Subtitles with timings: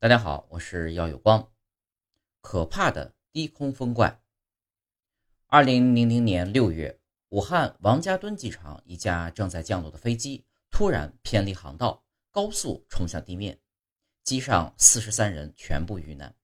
[0.00, 1.50] 大家好，我是耀有光。
[2.42, 4.20] 可怕的低空风怪。
[5.46, 7.00] 二零零零年六月，
[7.30, 13.58] 武汉王家墩机场一架正在降落的飞机突然偏离航道，高速冲向地面，
[14.22, 16.34] 机上四十三人全部遇难。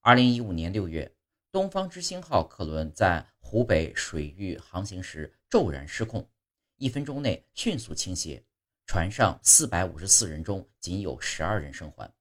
[0.00, 1.14] 二零一五年六月，
[1.52, 6.28] 东方之星号客轮在湖北水域航行时骤然失控，
[6.78, 8.44] 一分钟内迅速倾斜，
[8.84, 12.12] 船上四百五十四人中仅有十二人生还。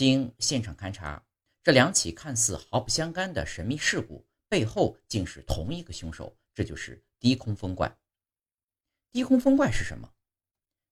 [0.00, 1.22] 经现场勘查，
[1.62, 7.94] 这两起看似毫不相干的神秘事故背后竟是同一个凶手，这就是低空风怪。
[9.12, 10.10] 低空风怪是什么？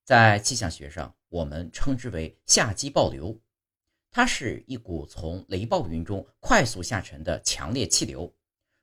[0.04, 3.34] 在气象学上，我们称之为下机暴流。
[4.10, 8.30] 它是一股从雷暴云中快速下沉的强烈气流，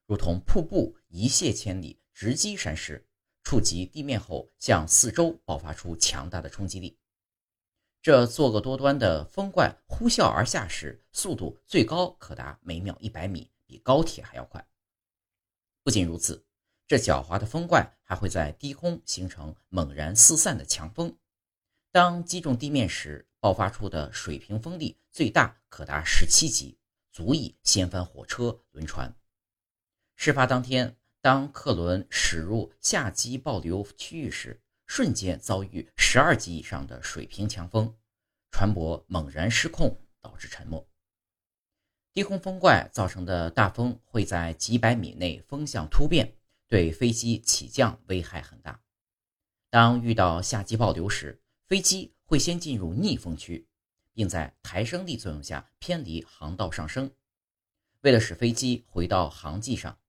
[0.08, 3.08] 如同瀑布一泻千里，直击山势，
[3.44, 6.98] 触及地面后向四周爆发出强大的冲击力。
[8.06, 14.64] 这作恶多端的风怪呼啸而下时，速度最高可达每秒一百米，比高铁还要快。
[15.82, 16.46] 不仅如此，
[16.86, 21.18] 这狡猾的风怪还会在低空形成猛然四散的强风。
[21.92, 26.78] 当击中地面时，爆发出的水平风力最大可达十七级，
[27.12, 29.16] 足以掀翻火车、轮船。
[30.16, 37.92] 事发当天，当客轮驶入下机暴流区域时，瞬间遭遇十二级以上的水平强风，
[38.56, 40.88] 船舶猛然失控，导致沉没。
[42.14, 48.82] 低空风怪造成的大风会在几百米内风向突变，对飞机起降危害很大。
[49.70, 53.68] 当遇到下机暴流时，飞机会先进入逆风区，
[54.14, 57.12] 并在抬升力作用下偏离航道上升。
[58.04, 60.00] 为了使飞机回到航迹上，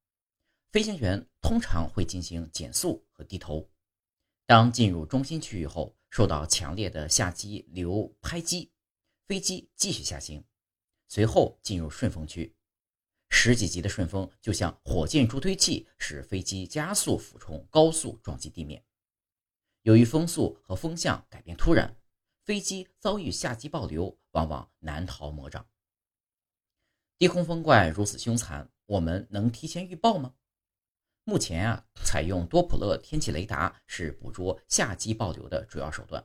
[0.71, 3.69] 飞行员通常会进行减速和低头。
[4.47, 8.73] 当进入中心区域后，受到强烈的下机流拍击，
[9.27, 10.43] 飞机继续下行，
[11.09, 12.57] 随后进入顺风区。
[13.29, 18.83] 十几级的顺风就像火箭助推器，使飞机加速俯冲，高速撞击地面。
[19.83, 21.95] 由于风速和风向改变突然，
[22.45, 25.69] 飞机遭遇下机暴流，往往难逃魔掌。
[27.19, 30.35] 低空风怪如此凶残，我们能提前预报吗？
[31.29, 36.25] 目前啊，采用多普勒天气雷达是捕捉夏季暴流的主要手段。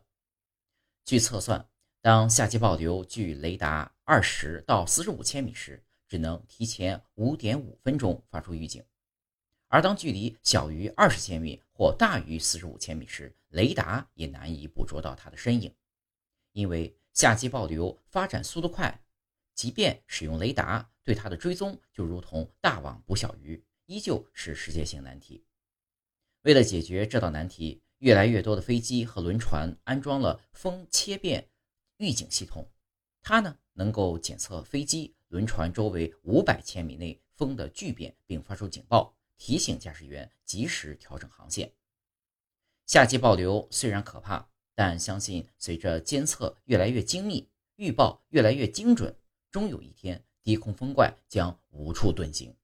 [1.04, 1.68] 据测算，
[2.02, 8.84] 当下季暴流距雷达二十到四十五千米时，只能提前五点五分钟发出预警；
[9.70, 15.74] 而当距离小于二十千米或大于四十五千米时，雷达也难以捕捉到它的身影。
[16.52, 19.02] 因为夏季暴流发展速度快，
[19.56, 23.60] 即便使用雷达，对它的追踪就如同大网捕小鱼。
[23.92, 25.44] 依旧是世界性难题。
[26.44, 31.50] 为了解决这道难题，越来越多的飞机和轮船安装了风切变
[31.98, 32.72] 预警系统。
[33.22, 41.74] 它呢，能够检测飞机、轮船周围五百千米内风的巨变，并发出警报，提醒驾驶员及时调整航线。
[42.86, 49.14] 夏季暴流虽然可怕，但相信随着监测越来越精密，预报越来越精准，
[49.52, 52.56] 终有一天低空风怪将无处遁形。